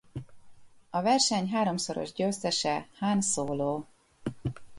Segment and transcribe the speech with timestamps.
[0.89, 3.83] A verseny háromszoros győztese Han Solo.